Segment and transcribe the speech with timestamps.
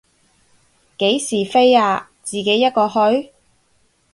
[0.97, 3.31] 幾時飛啊，自己一個去？